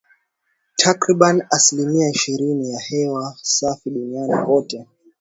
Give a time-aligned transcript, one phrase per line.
[0.77, 4.87] Takribani asilimia ishirini ya hewa safi duniani kote